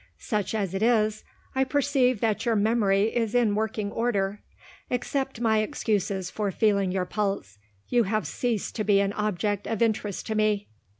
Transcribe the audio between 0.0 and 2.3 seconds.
Such as it is, I perceive